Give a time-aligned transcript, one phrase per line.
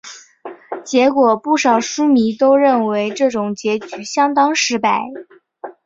[0.83, 4.99] 结果不少书迷都认为这种结局相当失败。